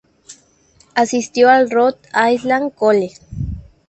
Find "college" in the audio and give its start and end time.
2.73-3.17